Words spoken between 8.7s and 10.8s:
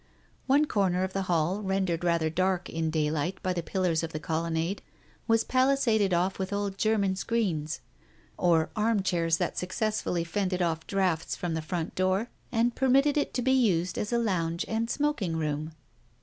arm chairs that successfully fended